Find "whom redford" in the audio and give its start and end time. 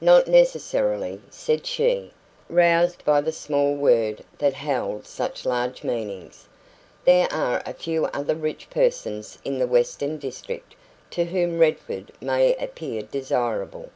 11.26-12.12